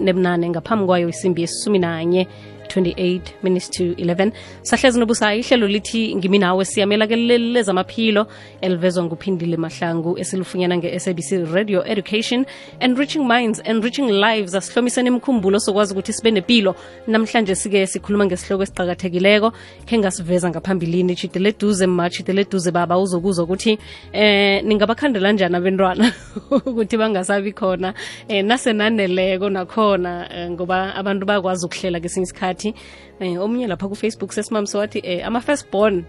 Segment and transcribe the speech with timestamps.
[0.00, 2.26] nebunane ngaphambi kwayo isimbi yesisumi nanye
[2.70, 8.26] 28 minutes to 11 sahlezi nobusayi ihlelo lithi ngimi nawe siyamela ke lezamaphilo
[8.60, 12.46] elivezwa nguphindile mahlangu esilufunyana nge-sabc radio education.
[12.80, 16.74] Enriching minds enriching lives asihlomiseni imkhumbulo sokwazi ukuthi sibe nempilo
[17.06, 19.52] namhlanje sike sikhuluma ngesihloko esiqakathekileko
[19.86, 23.78] khe ngasiveza ngaphambilini chidele duze ma chidele duze baba uzokuzwa ukuthi
[24.12, 26.12] eh ningabakhandela njani abentwana
[26.68, 27.94] ukuthi bangasabi khona
[28.28, 32.74] eh nasenaneleko nakhona eh, ngoba abantu bakwazi ukuhlela kesinye isikhathi phakathi
[33.20, 36.04] um omunye lapha kufacebook sesimamso wathi um ama-first born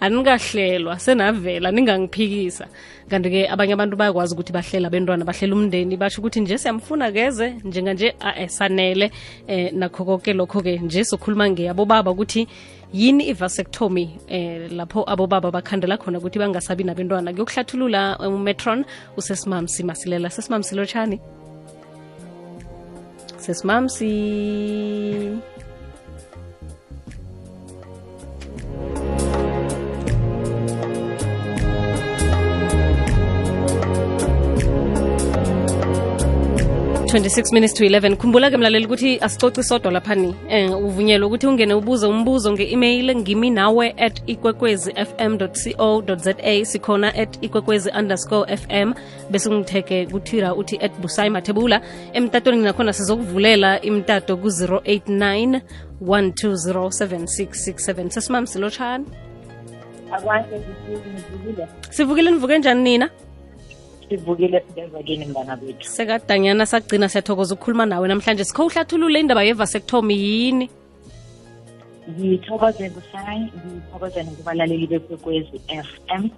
[0.00, 2.66] aningahlelwa senavela ningangiphikisa.
[3.08, 5.96] Kanti-ke abanye abantu bayakwazi ukuthi bahlela abentwana bahlela umndeni.
[5.96, 8.14] Basho ukuthi nje siyamfuna keze njenganje
[8.48, 9.10] sanele.
[9.46, 12.48] Eh, nakho konke lokho-ke nje sokhuluma ngeyabobaba ukuthi
[12.92, 17.32] yini i-vasectomy eh lapho abobaba bakhandela khona ukuthi bangasabi nabentwana.
[17.32, 18.84] Kuyokuhlathulula umetron
[19.16, 21.20] usesimamsi masilela sesimamsi lotshani
[23.40, 24.10] sesimamsi
[37.10, 41.74] 26 minutes to 11 khumbula ke mlaleli ukuthi asicoci sodwa laphani eh uvunyelwa ukuthi ungene
[41.74, 48.92] ubuze umbuzo nge-email ngimi nawe at ikwekwezi fm co za sikhona at ikwekwezi underscore fm
[49.30, 51.80] bese ungitheke kutwitter uthi at busayi mathebula
[52.12, 55.60] emtatweni nakhona sizokuvulela imtato ku-089
[56.02, 59.06] 1207667 sesimam silotshani?
[61.90, 63.10] Sivukile nivuke njani nina?
[64.10, 68.44] Sivukile sibeza kini mngana bethu sekadanyana sagcina siyathokoza ukukhuluma nawe namhlanje.
[68.44, 70.70] Sikho uhlathulule indaba yevasectomy yini?
[72.10, 76.30] Ngithokoze busayi ngithokozene kubalaleli bekwekwezi f m.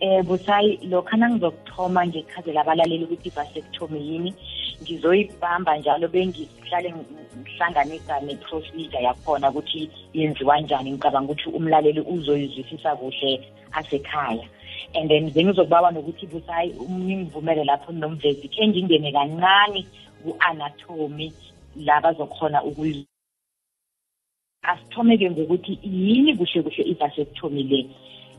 [0.00, 4.34] Eh busayi lokhana ngizokuthoma ngichazela abalaleli ukuthi i-vasectomy yini
[4.82, 6.94] ngizoyibamba njalo bengihlale
[7.38, 10.92] ngihlanganisa ne-procedure yakhona ukuthi yenziwa njani.
[10.92, 13.40] Ngicabanga ukuthi umlaleli uzoyizwisisa kuhle
[13.72, 14.46] asekhaya.
[14.94, 19.86] And then bengizokubawa nokuthi busayi ningivumele lapho nomvezi khe ngingene kancane
[20.22, 21.32] ku-anatomy
[21.76, 23.06] la bazokhona ukuyiz
[24.62, 27.80] asithome-ke ngokuthi yini kuhle kuhle i-vasectomy le.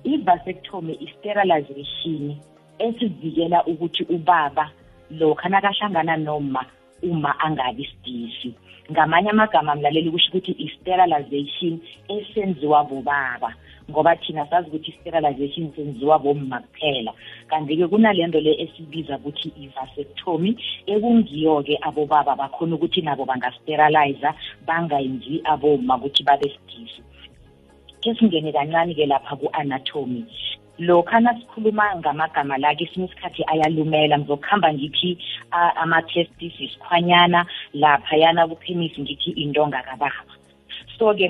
[0.03, 2.36] I-vasectomy i-sterilization
[2.80, 4.72] esivikela ukuthi ubaba
[5.12, 6.66] lokha nakahlangana noma
[7.03, 8.56] uma angabi sidisi.
[8.92, 13.56] Ngamanye amagama mlaleli kusho ukuthi i-sterilization esenziwa bobaba.
[13.90, 17.14] Ngoba thina sazi ukuthi i-sterilization senziwa bomma kuphela.
[17.50, 20.56] Kanti-ke kunalento le esibiza ukuthi i-vasectomy
[20.88, 24.34] ekungiyo-ke abobaba bakhona ukuthi nabo bangasteriliza
[24.68, 27.02] bangayenzi aboma ukuthi babe sidisi.
[28.02, 30.26] Ke singene kancane-ke lapha ku-anatomy
[30.80, 35.18] lokha nasikhuluma ngamagama la kesinye isikhathi ayalumela ngizokuhamba ngithi
[35.52, 40.26] ama-testis isikhwanyana laphayana kupenisi ngithi intonga kababa.
[40.98, 41.30] So-ke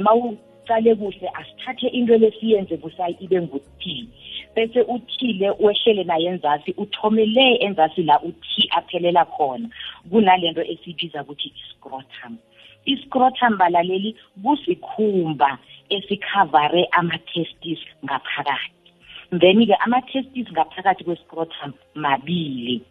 [0.63, 4.07] uqale kuhle asithathe into lesiyenze busayi ibe nguthi
[4.55, 9.69] bese uthile wehlele naye enzasi uthomele enzasi la uthi aphelela khona.
[10.09, 12.37] Kunalento esibiza ukuthi i-scrotum.
[12.85, 15.57] I-scrotum balaleli kusikhumba
[15.89, 18.71] esikhavare ama-testis ngaphakathi.
[19.31, 22.81] Then-ke ama-testis ngaphakathi kwe-scrotum mabili.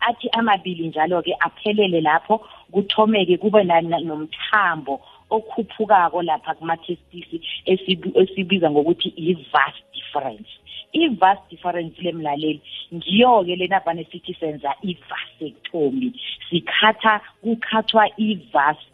[0.00, 2.40] Athi amabili njalo-ke aphelele lapho
[2.72, 5.00] kuthomeke kube nomthambo
[5.36, 7.36] okhuphukako lapha kuma-testisi
[8.22, 10.50] esibiza ngokuthi i-vast difference.
[10.92, 12.60] I-vast difference lemlaleli
[12.94, 16.12] ngiyo-ke lena vane sithi senza i-vasectomy.
[16.50, 18.92] Sikhatha kukhathwa i-vast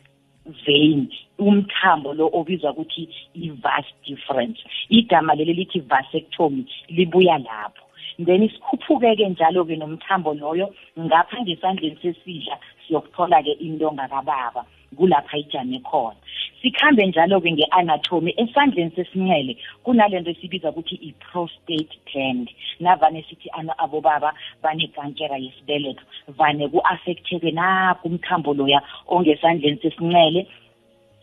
[0.64, 4.60] vein umthambo lo obizwa ukuthi i-vast difference.
[4.88, 7.84] Igama leli lithi vasectomy libuya lapho.
[8.18, 14.64] Then isikhuphuke-ke njalo-ke nomthambo loyo ngapha ngesandleni sesidla siyokuthola-ke intonga kababa
[14.96, 16.16] kulapha ijame khona.
[16.62, 22.50] Sikhambe njalo-ke nge-anatomy esandleni sesinxele kunalento esibiza ukuthi i-prostate gland.
[22.80, 26.04] Navane sithi abobaba banekankera yesibeletho
[26.38, 30.46] vane ku-affecteke nakho umthambo loya ongesandleni sesinxele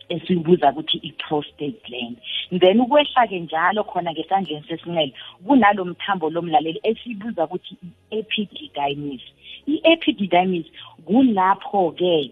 [0.08, 2.16] esibuza ukuthi i-prostate gland.
[2.60, 5.12] Then ukwehla-ke njalo khona ngesandleni sesinxele
[5.46, 9.22] kunalo mthambo lomlaleli esibuza ukuthi i-epididymis.
[9.66, 10.66] I-epididymis
[11.04, 12.30] kulapho-ke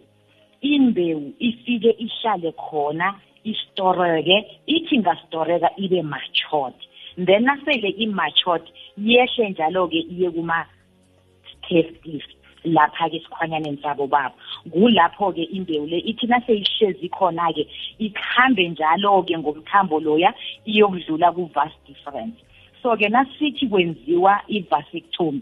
[0.73, 3.09] imbewu ifike ihlale khona
[3.45, 6.77] istoreke ithi ngastoreka ibe matured
[7.17, 8.63] then nasele i-matured
[8.99, 12.25] yehle njalo-ke iye kuma-testis
[12.65, 14.35] lapha-ke esikhwanyaneni sabo babo.
[14.73, 17.69] Kulapho-ke imbewu le ithi naseyihlezi khona-ke
[17.99, 20.35] ikhambe njalo-ke ngomthambo loya
[20.67, 22.39] iyokudlula ku-vas difference.
[22.83, 25.41] So-ke nasithi kwenziwa i-vasectomy.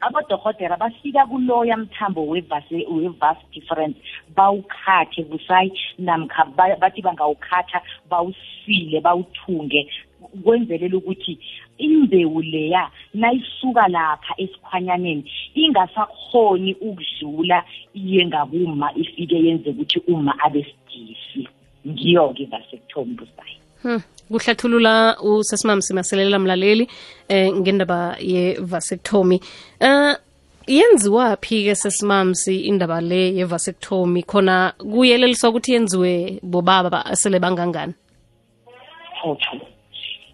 [0.00, 3.98] Abodokotera bafika kuloya mthambo we-vas difference
[4.36, 6.44] bawukhathe busayi namkha
[6.80, 9.88] bathi bangawukhatha bawusile bawuthunge
[10.44, 11.38] kwenzelela ukuthi
[11.78, 17.64] imbewu leya nayisuka lapha esikhwanyaneni ingasakhoni ukudlula
[17.94, 21.48] iye ngabuma ifike yenze ukuthi uma abesidisi
[21.86, 24.00] ngiyo-ke i-vasectomy busayi Hmm.
[24.30, 26.88] Kuhlathulula usesimam simaselela mlaleli
[27.28, 29.40] eh ngendaba ye-vasectomy
[29.80, 30.16] eh
[30.66, 37.94] yenziwa phi ke sesimamsi indaba le ye-vasectomy khona kuyeleliswa ukuthi yenziwe bobaba asele bangangani?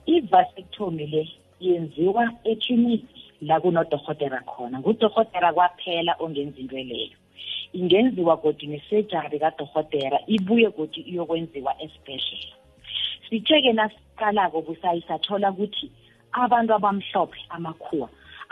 [0.06, 1.28] I-vasectomy le
[1.60, 4.78] yenziwa ekliniki la kunodorhotera khona.
[4.78, 7.18] Ngudorhotera kwaphela ongenza into leyo.
[7.72, 12.59] Ingenziwa godi nesejari kadorhotera ibuye godi iyokwenziwa esibhedlela
[13.30, 15.86] sithe-ke nasiqalako busayi sathola ukuthi
[16.32, 18.08] abantu abamhlophe amakhuwa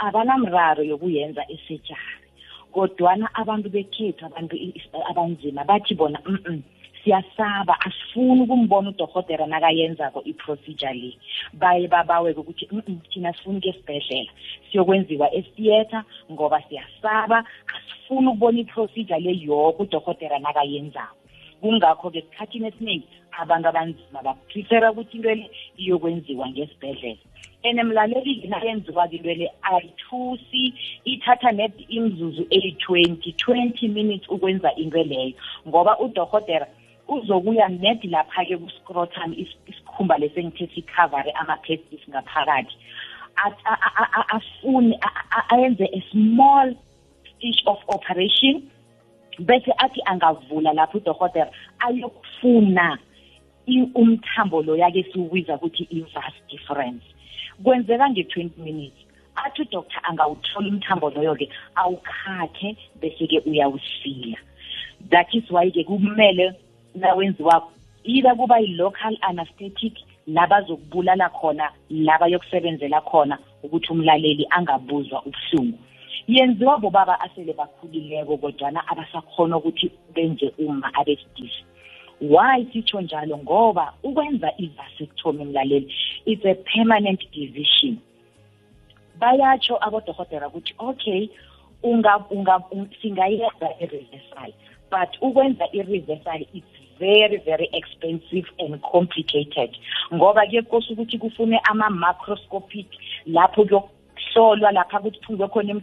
[0.06, 2.24] abanamraro yokuyenza esejari.
[2.72, 4.54] Kodwana abantu bekhethu abantu
[5.10, 6.62] abanzima bathi bona mm, -mm
[7.04, 11.18] siyasaba asifuni ukumbona udokotera nakayenzako i-procedure le.
[11.52, 14.32] Baye babaweke ukuthi mm -mm, thina sifuni ke esibhedlela
[14.70, 16.02] siyokwenziwa estheatre
[16.32, 17.44] ngoba siyasaba
[17.74, 21.17] asifuni ukubona i-procedure le yoke udokotera nakayenzako.
[21.60, 23.08] Kungakho-ke esikhathini esiningi
[23.38, 27.18] abantu abanzima baprefera ukuthi into le iyokwenziwa ngesibhedlela.
[27.64, 30.74] And mlaleli-ke nayenziwa-ke into le ayithusi
[31.04, 35.34] ithatha net imzuzu eyi-twenty twenty minutes ukwenza into leyo.
[35.66, 36.66] Ngoba udokotera
[37.08, 42.76] uzokuya net lapha-ke kuscrotum isikhumba lesengithe sikhavare ama-pestis ngaphakathi.
[44.34, 44.98] Afuni
[45.50, 46.74] ayenze a small
[47.24, 48.70] stitch of operation.
[49.38, 52.98] Bese athi angavula lapho udokotela ayokufuna
[53.94, 57.04] umthambo lo yake siwubiza ukuthi i-vas difference.
[57.62, 58.98] Kwenzeka nge-twenty minutes
[59.36, 64.38] athi udoktor angawuthola umthambo loyo-ke awukhathe bese-ke uyawusila.
[65.10, 66.54] That is why-ke kumele
[66.94, 67.70] nawenziwako
[68.04, 69.94] either kuba yi-local anesthetic
[70.26, 75.78] la bazokubulala khona la bayokusebenzela khona ukuthi umlaleli angabuzwa ubuhlungu.
[76.26, 81.64] Yenziwa bobaba asele bakhulileko kodwana abasakhona ukuthi benze uma abesidisi
[82.20, 83.38] why sitsho njalo?
[83.38, 85.94] Ngoba ukwenza i-vasectomy mlaleli
[86.26, 87.98] it's a permanent decision.
[89.18, 91.28] Bayatsho abodokotela ukuthi okay
[91.82, 92.60] unga, unga,
[93.02, 94.52] singayenza i-reversal
[94.90, 96.66] but ukwenza i-reversal it's
[96.98, 99.70] very very expensive and complicated.
[100.14, 102.86] Ngoba kuyekose ukuthi kufune ama-macroscopic
[103.26, 105.80] lapho kuyokuhlolwa lapha kuthungwe khona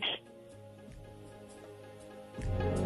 [2.41, 2.84] Bye.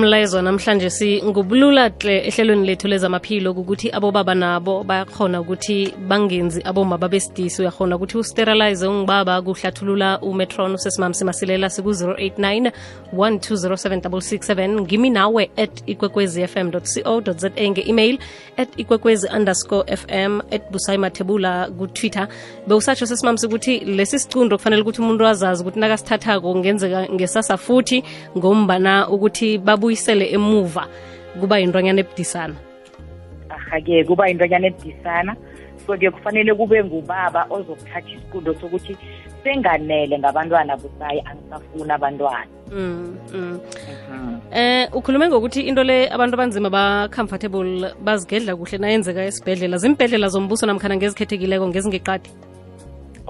[0.00, 7.62] Umlayezo namhlanje singubulula hle ehlelweni lethu lezamaphilo ukuthi abobaba nabo bayakhona ukuthi bangenzi aboma babesidisi.
[7.62, 12.72] Uyakhona ukuthi usterilize ungibaba kuhlathulula umetron usesimam simasilela siku-089
[13.14, 18.18] 1207667 ngimi nawe at ikwekwezi fm co za nge-email
[18.56, 22.28] at ikwekwezi underscore fm at busayimathebula kutwitter.
[22.66, 28.04] Bewusatsho sesimam sikuthi lesi sicundo kufanele ukuthi umuntu azazi ukuthi nakasithathako kungenzeka ngesasa futhi
[28.38, 29.58] ngombana ukuthi
[29.90, 30.86] babuyisele emuva
[31.40, 32.54] kuba yintwanyana ebudisana.
[33.50, 35.36] Aha-ke kuba yintwanyana ebudisana.
[35.86, 38.96] So-ke kufanele kube ngubaba ozokuthatha isiqundo sokuthi
[39.42, 42.46] senganele ngabantwana busayi angisafuni abantwana.
[42.70, 43.60] Mm, mm.
[44.52, 49.78] eh ukhulume ngokuthi into le abantu abanzima ba-comfortable bazigedla kuhle nayenzeka esibhedlela.
[49.78, 52.30] Zimbhedlela zombuso namkhana ngezikhethekileko ngezingeqadi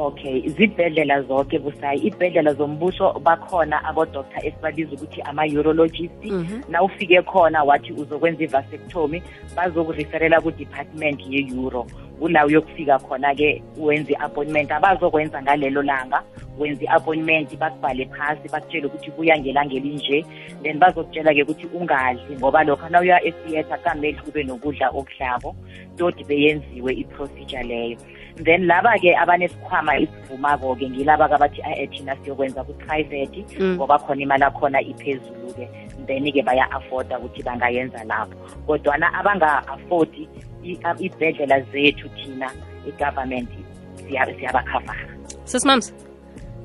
[0.00, 2.00] okay zibhedlela zonke busayi.
[2.08, 6.24] Ibhedlela zombuso bakhona abodoktor esibabiza ukuthi ama-urologist.
[6.24, 6.70] Mm -hmm.
[6.70, 9.22] na ufike khona wathi uzokwenza i-vasectomy
[9.56, 11.86] bazokuriferela ku-department ye-euro
[12.18, 14.72] kula uyokufika khona-ke wenze i-appointment.
[14.72, 16.22] Abazokwenza ngalelo langa
[16.58, 20.24] wenza i-appointment bakubhale phasi bakutshele ukuthi buya ngelanga elinje
[20.62, 25.56] then bazokutshela-ke ukuthi ungadli ngoba lokho na uya etheatre kamele kube nokudla okudlako
[25.96, 27.96] todi beyenziwe i-procedure leyo.
[28.36, 35.68] Then laba-ke abanesikhwama esivumako-ke ngilaba-ke abathi a thina siyokwenza ku-private ngoba khona imali akhona iphezulu-ke.
[36.06, 38.34] Then-ke baya-afforda ukuthi bangayenza lapho.
[38.66, 40.28] Kodwana abanga-affodi
[40.98, 42.50] ibhedlela zethu thina
[42.86, 43.48] i-government
[44.08, 45.08] siyabakhavara
[45.44, 45.92] sesimamsa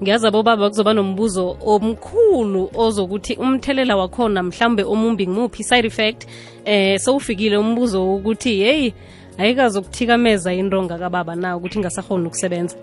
[0.01, 6.27] ngiyazi abobaba kuzoba nombuzo omkhulu ozokuthi umthelela wakhona mhlambe omumbi ngimuphi side effect
[6.65, 8.91] eh sowufikile umbuzo ukuthi hey
[9.37, 12.77] ayikazokuthikameza into ngakababa na ukuthi ingasakhona ukusebenza.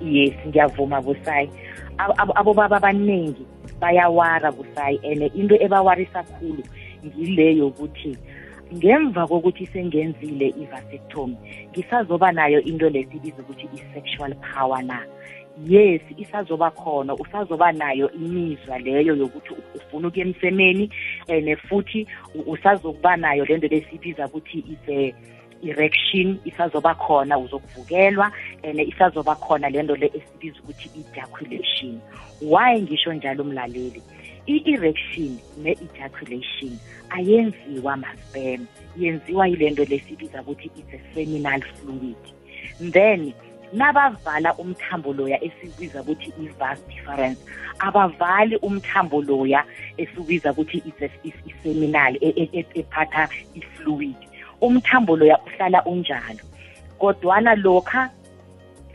[0.00, 1.50] Yes ngiyavuma busayi
[2.34, 3.46] abobaba abaningi
[3.80, 6.62] bayawara busayi and into ebawarisa khulu
[7.06, 8.16] ngile yokuthi
[8.74, 11.36] ngemva kokuthi sengenzile i-vasectomy
[11.70, 15.00] ngisazoba nayo into lesibiza ukuthi i-sexual power na.
[15.66, 20.90] Yes isazoba khona usazoba nayo imizwa leyo yokuthi ufuna ukuya emsemeni
[21.28, 22.06] and futhi
[22.46, 25.14] usazokuba nayo lento lesibiza ukuthi is a
[25.62, 32.00] erection isazoba khona uzokuvukelwa and isazoba khona lento le esibiza ukuthi ejaculation
[32.42, 34.02] why ngisho njalo umlaleli
[34.46, 36.78] i-erection ne-ejaculation
[37.10, 38.66] ayenziwa maspam
[38.98, 42.16] yenziwa yilento lesibiza ukuthi it's a seminal fluid.
[42.80, 43.34] Then
[43.72, 47.40] nabavala umthambo loya esibiza ukuthi i-vas difference.
[47.78, 49.64] Abavali umthambo loya
[49.96, 50.82] esibiza ukuthi
[51.24, 54.16] i-seminal e, e, e, ephatha i-fluid
[54.60, 56.44] umthambo loya uhlala unjalo.
[56.98, 58.10] Kodwana lokha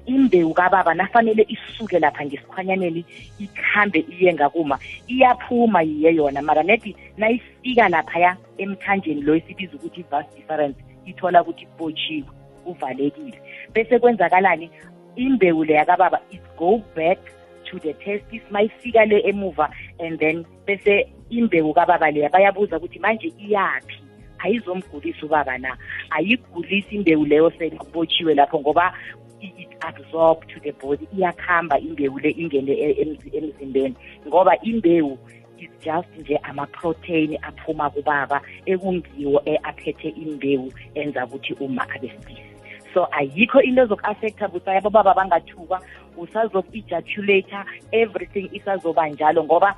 [0.05, 3.05] imbewu kababa nafanele isuke lapha ngesikhwanyaneni
[3.39, 6.41] ikhambe iye ngakuma iyaphuma yiye yona.
[6.41, 13.41] Mara nedi nayifika laphaya emthanjeni lo esibiza ukuthi i-vas difference ithola ukuthi kubotshiwe uvalekile.
[13.73, 14.69] Bese kwenzakalani?
[15.15, 17.19] Imbewu leya kababa it go back
[17.65, 23.33] to the testis mayifika le emuva and then bese imbewu kababa leya bayabuza ukuthi manje
[23.37, 24.03] iyaphi?
[24.39, 25.77] Ayizomgulisa ubaba na?
[26.09, 28.93] Ayigulisi imbewu leyo sekubotshiwe lapho ngoba
[29.41, 31.07] it absorb to the body.
[31.17, 33.95] Iyakhamba imbewu le ingene e, emzimbeni.
[34.27, 35.17] Ngoba imbewu
[35.63, 42.52] is just nje ama-protein aphuma kubaba ekungiwo aphethe imbewu enza ukuthi uma abesilisa
[42.93, 45.81] so ayikho into ezoku-affecta busaya bobaba bangathukwa
[46.17, 49.75] usazoku-ejaculata everything isazoba njalo ngoba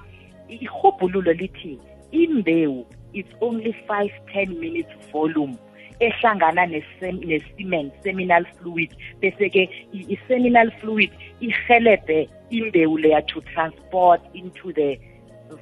[0.48, 1.80] ihubhululo lithi
[2.12, 5.56] imbewu it's only 5 10 minutes volume
[6.00, 8.92] ehlangana ne-semen seminal fluid.
[9.22, 15.00] Bese-ke i-seminal fluid ihelebhe imbewu leya to transport into the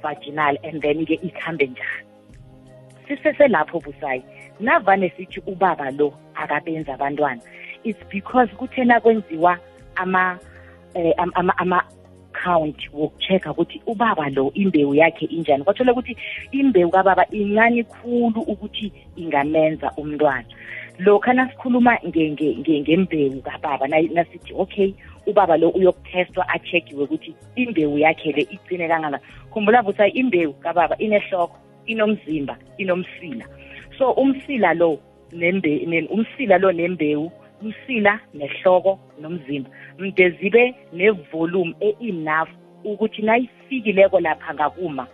[0.02, 2.04] vaginal and then-ke ikhambe njalo
[3.08, 4.22] siseselapho busayi
[4.60, 7.40] navane sithi ubaba lo akabenzi abantwana.
[7.84, 9.58] It's because kuthena kwenziwa
[9.96, 10.38] ama
[10.94, 11.82] eh, ama ama
[12.44, 15.64] count wokuchecka ukuthi ubaba lo imbewu yakhe injani.
[15.64, 16.16] Kwathole ukuthi
[16.52, 20.44] imbewu kababa incane khulu ukuthi ingamenza umntwana.
[20.98, 24.94] Lokha nasikhuluma ngembewu kababa nasithi okay
[25.26, 29.20] ubaba lo uyokutestwa achekiwe ukuthi imbewu yakhe le igcine kangaka
[29.50, 31.56] khumbula vusa imbewu kababa inehloko
[31.86, 33.46] inomzimba inomsila.
[33.98, 34.98] So umsila lo
[35.32, 37.30] nembe umsila lo nembewu
[37.62, 39.70] umsila nehloko nomzimba.
[39.98, 42.48] Mde zibe nevolume e-enough
[42.84, 45.06] ukuthi nayifikileko lapha ngakuma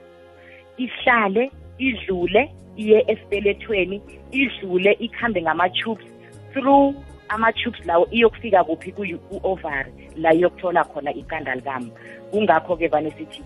[0.77, 6.07] ihlale idlule iye esibelethweni idlule ikhambe ngama-tubes.
[6.53, 6.95] Through
[7.29, 11.91] ama-tubes lawo iyokufika kuphi ku-ovary la iyokuthola khona iqanda likama.
[12.31, 13.43] Kungakho-ke vane sithi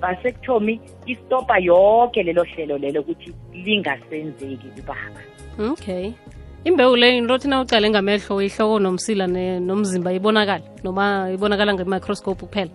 [0.00, 5.20] vasectomy istopa yonke lelo hlelo lelo ukuthi lingasenzeki kubaba
[5.70, 6.12] okay
[6.64, 12.70] imbewu le into thina ucale ngamehlo ihloko nomsila nomzimba ibonakala noma ibonakala nge-microscope kuphela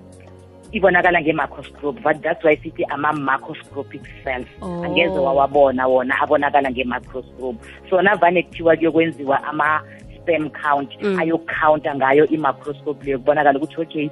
[0.71, 4.83] ibonakala nge-microscope but that's why sithi ama-microscopic cells oh.
[4.83, 7.57] angeze wawabona wona abonakala nge-microscope
[7.89, 9.81] so navane kuthiwa kuyokwenziwa ama
[10.21, 11.19] sperm count mm.
[11.19, 14.09] ayokukhawunta ngayo i-microscope leyo kubonakala ukuthi okay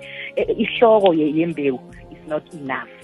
[0.58, 1.80] ihloko yembewu
[2.12, 2.99] is not enough.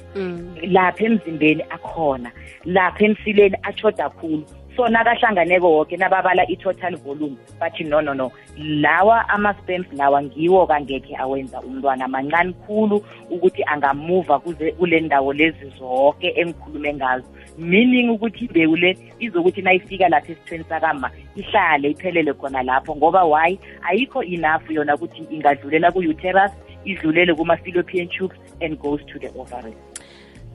[0.68, 2.32] Lapha emzimbeni akhona
[2.66, 4.46] lapha emsileni achoda khulu.
[4.76, 11.16] So nakahlanganeko woke nababala i-total volume bathi no no no lawa ama-spams lawa ngiwo kangekhe
[11.16, 17.26] awenza umntwana mancane khulu ukuthi angamuva kule ndawo lezi zonke engikhulume ngazo.
[17.58, 23.58] Meaning ukuthi imbewu le izokuthi nayifika lapha esithweni sakama ihlale iphelele khona lapho ngoba why?
[23.82, 26.52] Ayikho enough yona ukuthi ingadlulela ku-uterus
[26.86, 29.74] idlulele kuma-fallopian tubes and goes to the ovary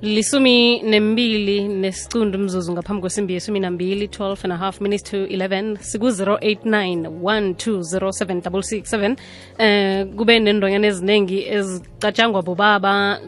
[0.03, 5.77] lisumi nembili nesicundu mzuzu ngaphambi kwesimbi yesumi nambili 12 and a half minutes to 11
[5.81, 9.17] siku-089 1207667
[9.59, 13.21] eh kube nendonyana eziningi ezicatshangwa bobaba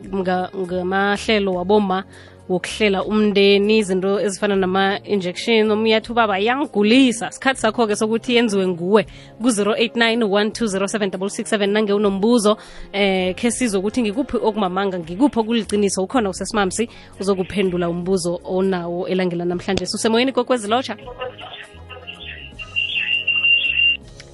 [0.57, 2.05] ngamahlelo waboma
[2.49, 9.07] wokuhlela umndeni izinto ezifana nama-injection omunye athi ubaba yangigulisa sikhathi sakho-ke sokuthi yenziwe nguwe
[9.43, 12.57] ku-089 1207667 nange unombuzo
[12.93, 16.89] eh khe sizokuthi ngikuphi okumamanga ngikuphi okuliciniso ukhona usesimamsi
[17.21, 19.87] uzokuphendula umbuzo onawo elangela namhlanje.
[19.87, 20.97] Susemoyeni kokwezilosha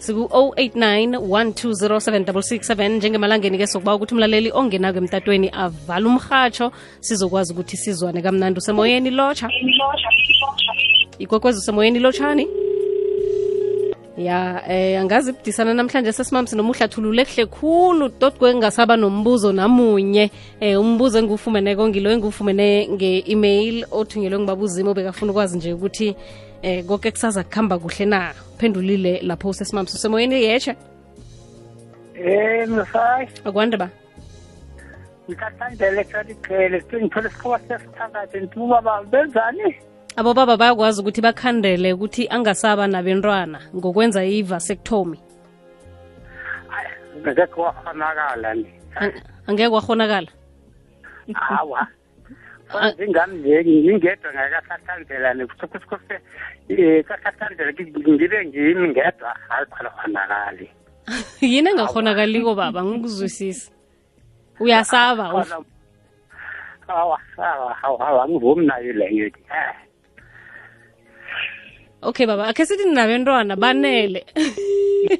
[0.08, 8.58] siku-089 1207667 njengemalangeni ke sokuba ukuthi umlaleli ongenako emtatweni avala umrhatsho sizokwazi ukuthi sizwane kamnandi.
[8.58, 9.50] Usemoyeni lotsha?
[11.18, 12.48] Ikwekwezi usemoyeni lotshani?
[14.16, 20.30] Ya eh angazi ibudisana namhlanje sesimamsi noma uhlathulule kuhle khulu tot kwengasaba nombuzo namunye.
[20.60, 26.16] Eh umbuzo engiwufumeneko ngilo engiwufumene nge-email othunyelwe ngibabuzimo bekafuna ukwazi nje ukuthi
[26.62, 28.34] eh konke kusaza kuhamba kuhle na?
[28.58, 30.76] Phendulile lapho usesimamsi usemoyeni yetshe
[32.14, 33.88] Eh mfai akwande ba?
[35.28, 39.76] Ngikathandele kadiqele ngithole isikhawa sesithakathi ntuba ba benzani?
[40.16, 45.18] Abo baba bayakwazi ukuthi bakhandele ukuthi angasaba nabentwana ngokwenza i-vasectomy
[47.18, 49.14] ngeke kwakhonakala ni Ang-
[49.46, 50.30] angeke kwahonakala
[51.34, 51.86] hawa
[52.70, 56.16] kwanza nje ngingedwa ngakasathandela nekusikhusikuse
[56.70, 59.30] um kasathandela ngibe ngimi ngedwa.
[59.48, 60.66] Hayi khona khonakali.
[61.52, 62.84] Yini engahonakaliko baba?
[62.84, 63.72] Ngikuzwisisa
[64.60, 65.24] uyasaba
[66.88, 69.30] awasaba angivumi nayo leyo.
[72.02, 72.48] Okay baba.
[72.48, 74.26] Akhe sithi ninabentwana banele.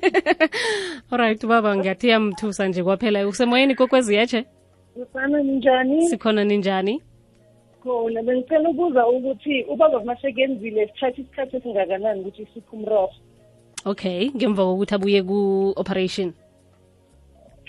[1.11, 3.29] Alright baba ngiyathi yamthusa nje kwaphela.
[3.29, 4.45] Usemoyeni kokwezi yetshe
[4.99, 6.09] sikhona ninjani?
[6.09, 7.03] sikhona ninjani
[7.83, 8.23] Khona.
[8.23, 13.15] Bengicela ukubuza ukuthi ubaba masekenzile sithatha isikhathi esingakanani ukuthi siphe umrorho.
[13.85, 16.35] okay ngemva kokuthi abuye ku-operation.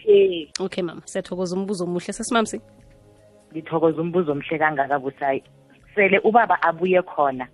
[0.07, 2.13] Eh, okay mama siyathokoza umbuzo omuhle.
[2.13, 2.61] Sesimamsi?
[3.51, 5.43] Ngithokoza umbuzo omhle kangaka busayi.
[5.95, 7.47] Sele ubaba abuye khona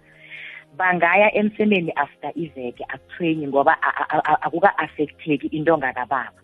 [0.77, 3.77] bangaya emsemeni after iveke akuthwenyi ngoba
[4.45, 6.39] akuka-affecteki into ngakababa.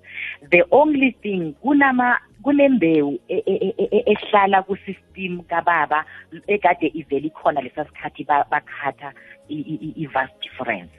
[0.51, 6.05] The only thing kunama kunembewu e- e- e- ehlala kusystem kababa
[6.47, 9.13] ekade ivele ikhona lesa sikhathi ba- bakhatha
[9.49, 10.93] i- i- i- i-vas difference.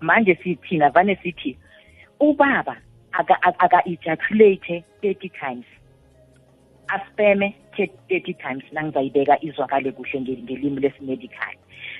[0.00, 1.56] Manje sithina vane sithi
[2.20, 2.76] ubaba
[3.12, 5.66] aka- aka- aka-ejaculate 30 times
[6.88, 11.54] aspeme 30 times nangizayibeka izwakale kuhle nge- ngelimi lesimedical.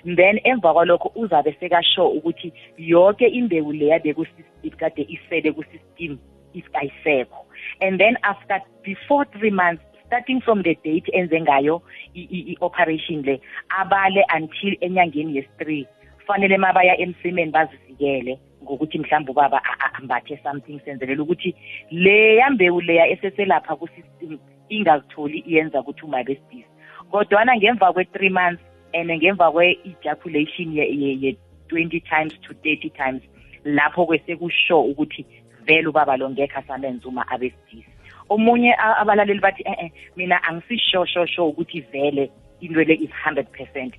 [0.05, 6.19] Then emva kwalokho uzabe sekasho ukuthi yonke imbewu leya bekusystem kade isele kusystem
[6.55, 7.45] if ayisekho
[7.81, 11.83] and then after before three months starting from the date enze ngayo
[12.15, 15.87] i- i- i-operation le abale until enyangeni yesi-three.
[16.17, 21.55] Kufanele mabaya emsimeni bazivikele ngokuthi mhlawumbe ubaba a- a- ambathe something senzelela ukuthi
[21.91, 24.39] leya mbewu leya eseselapha kusystem
[24.69, 26.65] ingazitholi iyenza ukuthi umabestis
[27.11, 28.63] kodwana ngemva kwe-three months
[28.95, 33.23] and ngemva kwe-ejaculation ye-twenty times to thirty times
[33.65, 35.27] lapho kwesekusho ukuthi
[35.69, 37.93] vele ubaba lo ngekho asamenza uma abesidisi.
[38.29, 43.93] Omunye a- abalaleli bathi eh mina angisishosho ukuthi vele into le is 100%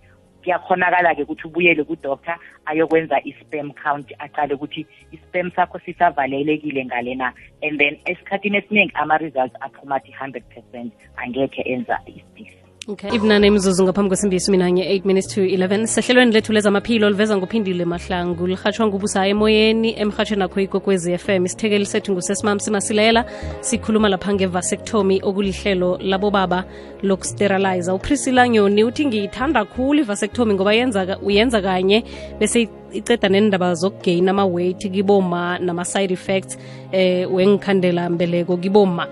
[0.43, 7.79] kuyakhonakala-ke ukuthi ubuyele kudoctor ayokwenza i-spam count aqale ukuthi i-spam sakho sisavalelekile ngale na and
[7.79, 12.58] then esikhathini esiningi ama-results aphuma athi 100% angekhe enza isidisi
[12.89, 17.37] okay ibunane imzuzu ngaphambi kwesimbi yesumi nanye 8 minutes to 11 sehlelweni lethu lezamaphilo liveza
[17.37, 18.47] nguphindile mahlangu.
[18.47, 23.25] Lihatshwa ngubusa emoyeni emhatshweni akho ikokwezi fm isithekeli sethu ngusesimam simasilela
[23.61, 26.63] sikhuluma lapha ngevasectomy okulihlelo labobaba
[27.03, 32.03] lokusteriliza upriscilla nyoni uthi ngiyithanda khulu ivasectomy ngoba yenza uyenza kanye.
[32.39, 36.57] Bese iceda nendaba zokugain ama-weight kiboma nama-side effects
[36.91, 39.07] eh wengikhandela mbeleko kiboma.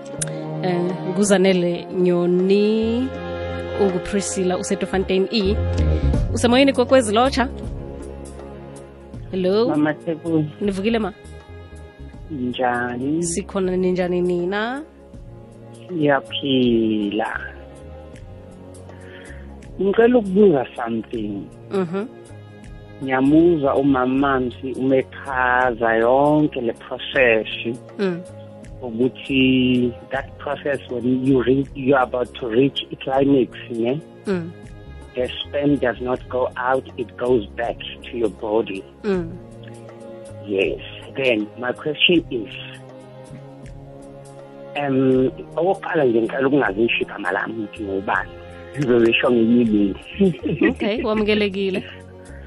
[0.64, 3.08] Eh nguzanele nyoni
[3.80, 5.56] ungupriscilla usetofontein e.
[6.34, 7.48] Usemoyeni kokwezi lotsha.
[9.30, 9.76] Hello?
[10.60, 11.12] Nivukile ma?
[12.30, 13.22] Njani?
[13.22, 14.82] Sikhona ninjani nina?
[15.88, 17.40] Siyaphila.
[19.80, 21.42] Ngicela ukubuza something.
[21.70, 22.06] Mhm.
[23.02, 27.46] Ngiyamuza umamamsi umekhaza yonke le process
[27.98, 28.20] mm.
[28.82, 34.00] Ukuthi that process when you reach, you are about to reach a climax ne?
[34.26, 34.50] Mm.
[35.14, 38.84] the sperm does not go out it goes back to your body.
[39.02, 39.36] Mm.
[40.46, 40.80] yes.
[41.16, 42.54] Then my question is
[44.76, 48.30] um okokuqala nje ngicela ukungazi ngishipha malami ukuthi ngubani.
[49.30, 49.96] Ngiyibili
[50.68, 51.84] okay wamukelekile.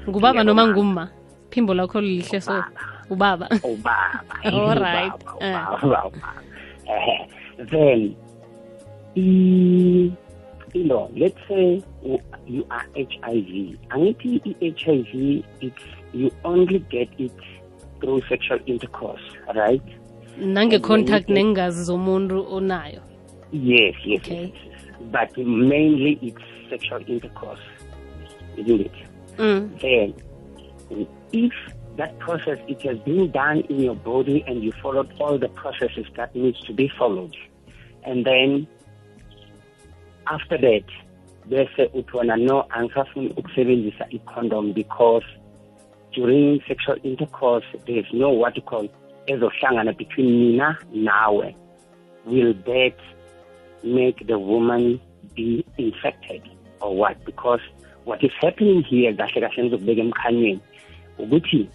[0.08, 1.08] Ngubaba noma ngumma?
[1.50, 2.64] Phimbo lakho lihle so
[3.12, 5.12] ubaba ubaba All right.
[5.36, 6.28] ubaba, ubaba, ubaba.
[6.88, 7.20] Eh,
[7.70, 8.16] then
[9.14, 10.16] you
[10.74, 11.82] know let's say
[12.46, 17.32] you are hiv angithi i-hiv it's you only get it
[18.00, 19.22] through sexual intercourse
[19.54, 19.82] right
[20.38, 23.00] nange-contact nengazi zomuntu onayo
[23.52, 24.42] yes yes, Okay.
[24.42, 24.52] yes
[25.12, 27.62] but mainly it's sexual intercourse
[28.56, 28.92] isn't it
[29.38, 29.70] mm.
[29.80, 30.14] then
[31.32, 31.52] if
[31.96, 36.06] that process it has been done in your body and you followed all the processes
[36.16, 37.36] that needs to be followed.
[38.04, 38.66] And then
[40.26, 40.84] after that
[41.48, 45.24] bese uthi wena no angisafuni ukusebenzisa i-condom because
[46.12, 48.88] during sexual intercourse there is no what you call
[49.26, 51.54] ezohlangana between mina nawe.
[52.24, 52.96] Will that
[53.82, 55.00] make the woman
[55.34, 56.42] be infected
[56.80, 57.24] or what?
[57.24, 57.60] Because
[58.04, 60.60] what is happening here kahle kahle ngizokubeka emkhanyweni
[61.18, 61.68] ukuthi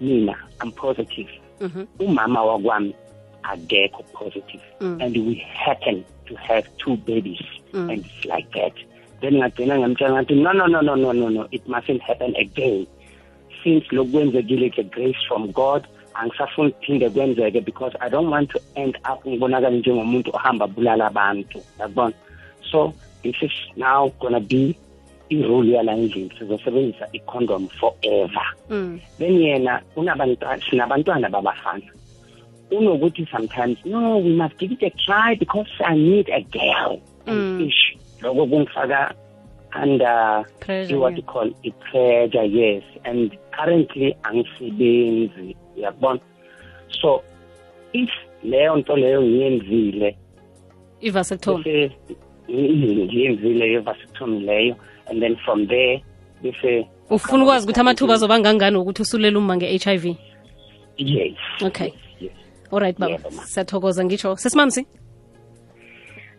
[0.00, 1.28] mina i'm positive
[1.60, 1.86] Mhm.
[1.98, 2.94] umama wakwami
[3.42, 4.98] akekho positive Mm.
[5.02, 7.40] and we happen to have two babies
[7.72, 7.90] Mm.
[7.90, 8.72] and it's like that
[9.20, 12.86] then ngagcina ngamtshela ngathi no no no no no no no it mustn't happen again
[13.64, 18.50] since lokhu kwenzekile it's a grace from god angisafuni kuphinde kwenzeke because i don't want
[18.50, 22.12] to end up ngibonakale njengomuntu ohamba abulala abantu yakubona
[22.70, 24.74] so this is now gonna be
[25.30, 29.00] i-rule yala endlini sizosebenzisa i-condom forever Mm.
[29.18, 31.82] then yena unabantwana sinabantwana babafana
[32.70, 37.32] unokuthi sometimes no we must give it a try because i need a girl Mm.
[37.32, 39.14] and ish loko kungifaka
[39.84, 41.18] under Pressure, what yeah.
[41.18, 46.20] you call i-pressure yes and currently angisebenzi uyakubona
[47.00, 47.22] so
[47.92, 48.10] if
[48.44, 50.16] leyo nto leyo ngiyenzile
[51.00, 51.90] ivasectomy bese
[52.50, 54.76] ngiyenzile i-vasectomy leyo
[55.10, 56.02] and then from there
[56.42, 60.16] bese ufuna ukwazi ukuthi amathuba azoba ngangani ukuthi usulele uma nge-HIV
[60.96, 61.36] yes.
[61.62, 61.86] Okay.
[61.86, 62.32] yes, yes.
[62.72, 63.12] alright baba.
[63.12, 63.42] Yebo, ma.
[63.42, 64.36] siyathokoza ngitsho.
[64.36, 64.86] Sesimamsi?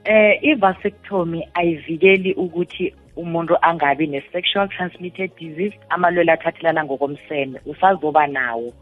[0.04, 5.76] Eh i-vasectomy ayivikeli ukuthi umuntu angabi ne-sexual transmitted disease.
[5.90, 7.60] Amalwele athathelana ngokomseme.
[7.66, 8.74] Usazoba nawo.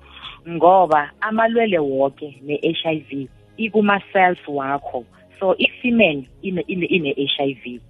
[0.50, 5.06] Ngoba amalwele wonke ne-HIV ikuma-cells wakho.
[5.40, 7.82] So i-semen ine-HIV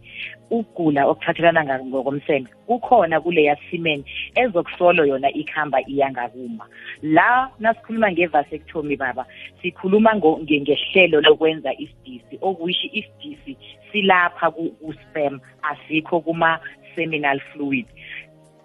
[0.49, 2.47] ukugula okuthathelana nga- ngokomseme.
[2.67, 4.03] Kukhona kuleya semen
[4.35, 6.65] ezokusolo yona ikhamba iya ngakuma.
[7.01, 9.25] La nasikhuluma nge-vasectomy baba
[9.61, 13.57] sikhuluma ngo- nge- ngehlelo lokwenza isidisi okuyisho isidisi
[13.91, 17.85] silapha ku- ku-sperm asikho kuma-seminal fluid.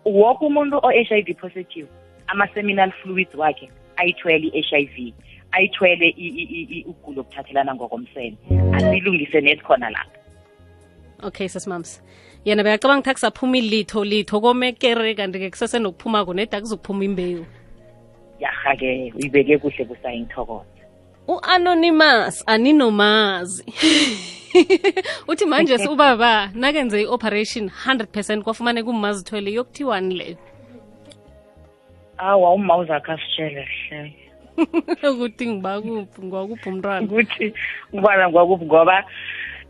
[0.04, 1.88] Woke umuntu o-HIV positive
[2.26, 5.12] ama-seminal fluids wakhe ayithwele i-HIV
[5.52, 8.36] ayithwele i- i- i- i- ukugula okuthathelana ngokomseme.
[8.74, 10.23] Asilungise nesikhona lapha.
[11.22, 12.00] Okay sesimamsi
[12.44, 14.40] yena bekacabanga ukuthi akusaphuma ilitho litho.
[14.40, 17.46] Komekere kanti-ke kusesenokuphuma kunede neda kuzokuphuma imbewu.
[18.40, 20.74] Yaha-ke uyibeke kuhle kusayingithokoza
[21.28, 23.64] u-anonymous aninomazi.
[25.28, 30.36] Uthi manje ubaba nakenze i-operation 100 percent kwafumane kumazithwele yokuthiwani leyo
[32.18, 34.16] awa umma uzakho asitshele hle.
[35.10, 37.54] Ukuthi ngibakuphi ngwakuphi umntwana ukuthi
[37.94, 39.04] ngibana ngwakuphi ngoba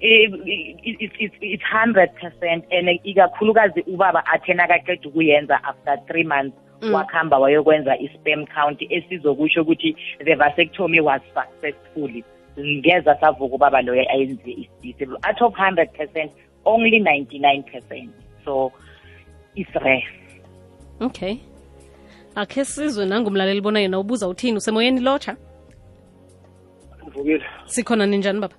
[0.01, 2.65] it's- it's hundred percent.
[2.73, 6.95] And ikakhulukazi ubaba athena kaqeda ukuyenza after three months Mm.
[6.95, 12.25] wakuhamba wayokwenza i-sperm count esizokusho ukuthi the vasectomy was successfully.
[12.61, 16.33] Ngeza savuka ubaba loyo ayenze isidisi out of hundred percent
[16.65, 18.11] only ninety-nine percent.
[18.45, 18.73] So
[19.55, 20.05] it's rare.
[21.01, 21.37] Okay.
[22.35, 25.37] Akhe sizwe nangumlaleli bona yena ubuza uthini usemoyeni lotsha?
[27.05, 27.43] Ngivukile.
[27.67, 28.55] Sikhona ninjani baba?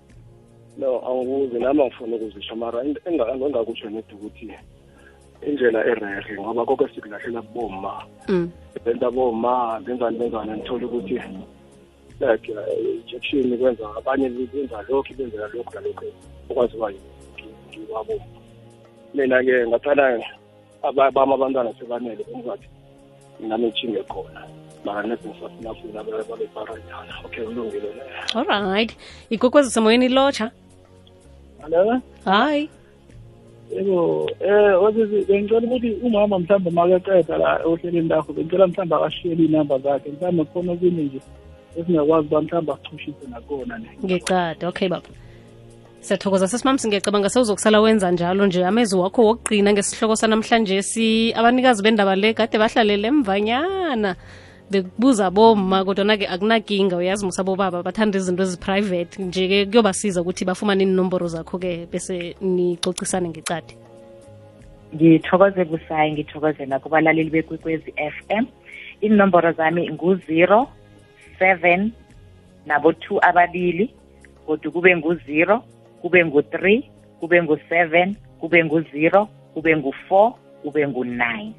[0.78, 2.84] No angikuzi nami angifuna ukuzisho mara.
[2.84, 4.52] Engakutsho nedi ukuthi
[5.44, 8.50] indlela ererhe ngoba konke sikulahlela kuboma mm.
[8.86, 11.22] benza boma benzani benzani ngithole ukuthi
[12.20, 16.06] like injection kwenza abanye benza lokhu benzela lokhu nalokhu
[16.50, 16.92] okwazi uba
[17.70, 18.26] ngiwaboma
[19.14, 20.24] mina-ke ngathanda
[20.96, 22.68] bami abantwana sebanele bengathi
[23.40, 24.42] nami ngitshinge khona.
[24.86, 25.28] Mara nesi
[27.26, 27.90] okay ulungile
[28.36, 28.98] alright
[29.30, 30.52] igogwezi usemoyeni lotsha
[31.66, 32.00] Hello?
[32.26, 32.70] Hi.
[33.74, 39.80] Yebo, eh wazizi bengicela ukuthi umama mhlawumbe makaqeda la ohlelweni lakho bengicela mhlawumbe akashiyele iy'namba
[39.80, 41.20] zakhe mhlawumbe khona okunye nje
[41.78, 45.10] esingakwazi uba mhlawumbe akuchushise nakona ne ngicada okay baba
[46.02, 52.16] siyathokoza sesimamsi ngiyacabanga sewuzokusala wenza njalo nje amezwi wakho wokugqina ngesihloko sanamhlanje si abanikazi bendaba
[52.16, 54.16] le kade bahlalele emvanyana
[54.72, 59.24] bekubuza boma kodwana-ke akunakinga uyazi musabobaba bathanda izinto eziprivate.
[59.24, 63.76] Nje-ke kuyobasiza ukuthi bafumane inomboro zakho-ke bese nicocisane ngecade
[64.96, 68.46] ngithokoze busayi ngithokoze nakubalaleli bekwekwezi FM
[69.02, 70.68] inomboro zami ngu-zero
[71.40, 71.92] seven
[72.66, 73.94] nabo two ababili.
[74.46, 75.64] Kodwa kube ngu-zero
[76.02, 81.54] kube ngu-three kube ngu-seven kube ngu-zero kube ngu-four kube ngu-nine.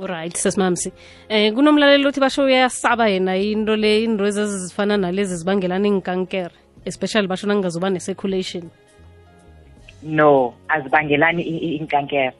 [0.00, 0.92] Alright sesimamsi
[1.28, 7.46] eh kunomlaleli othi basho uyasaba yena into le into ezifana nalezi zibangelana inkankere especially basho
[7.46, 8.70] nangingazoba ne-circulation.
[10.02, 12.32] No azibangelani inkankera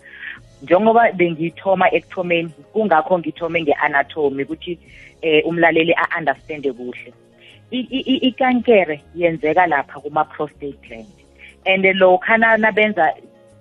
[0.63, 4.79] njengoba bengithoma ekuthomeni kungakho ngithome nge-anatomy ukuthi
[5.23, 7.13] eh umlaleli a-understande kuhle.
[7.71, 11.07] Ikankere yenzeka lapha kuma-prostate gland.
[11.67, 13.15] And lokhana nabenza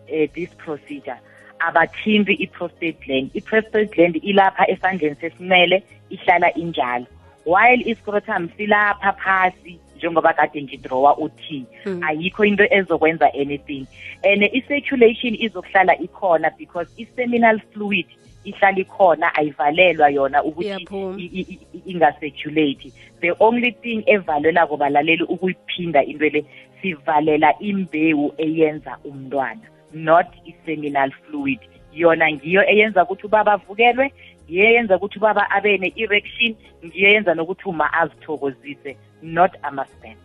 [0.08, 1.20] eh, this procedure
[1.67, 3.32] abathinti i-prostate gland.
[3.34, 7.06] I-prostate gland ilapha esandleni sesinxele ihlala injalo.
[7.45, 12.04] While iscrotum silapha phasi njengoba kade ngidrowa u-t Mm.
[12.04, 13.86] ayikho into ezokwenza anything.
[14.24, 18.06] And i-circulation izokuhlala ikhona because i-seminal fluid
[18.45, 21.17] ihlala ikhona ayivalelwa yona ukuthi Iyaphuma.
[21.19, 22.91] i- i- i- inga-circulate.
[23.21, 26.45] The only thing evalelako balaleli ukuyiphinda into le
[26.82, 29.62] sivalela imbewu eyenza umntwana.
[29.94, 31.60] Not i-seminal fluid.
[31.94, 34.12] Yona ngiyo eyenza ukuthi ubaba avukelwe
[34.50, 40.16] ngiyo eyenza ukuthi ubaba abe ne-erection ngiyo eyenza nokuthi uma azithokozise not ama-span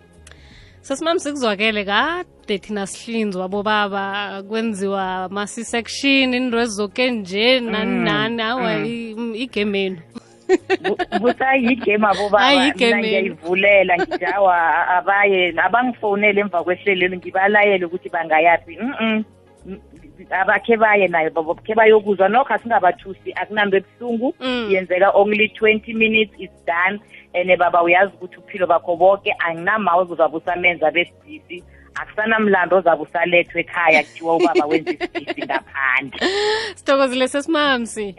[0.81, 8.75] sesimam sikuzwakele kade thina sihlinzwa abobaba kwenziwa ama-c-section into ezizoke nje nani Mm, nani awa
[8.79, 8.85] mm.
[9.35, 9.97] i- igame
[11.21, 13.37] kusayigame abobaba Ayigame.
[13.99, 18.79] ngijawa abaye abangifonele emva kwehlelelo ngibalayele ukuthi bangayaphi.
[18.81, 19.25] Mm
[20.31, 22.29] abakhe baye nayo babo khe bayokuzwa.
[22.29, 24.35] Nokho asingabathusi akunanto ebuhlungu.
[24.41, 24.71] Mm.
[24.71, 27.01] yenzeka only 20 minutes is done.
[27.35, 31.63] And baba uyazi ukuthi uphilo bakho bonke anginamawuzi uzabe usamenza besidisi.
[31.95, 36.21] Akusanamlando ozabe usalethwe ekhaya kuthiwa ubaba wenza isidisi ngaphandle.
[36.77, 38.15] Sithokozile sesimamsi.